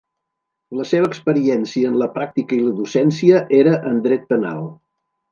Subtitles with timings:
[0.77, 4.65] La seva experiència en la pràctica i la docència era en dret penal.